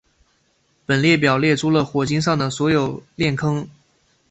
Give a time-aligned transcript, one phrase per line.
[0.87, 3.69] 本列表列出了火星上的所有链坑。